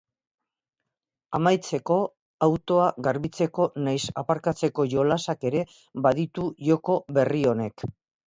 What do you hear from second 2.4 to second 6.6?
autoa garbitzeko nahiz aparkatzeko jolasak ere baditu